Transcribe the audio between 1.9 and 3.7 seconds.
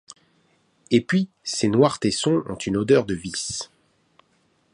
tessons ont une odeur de vices.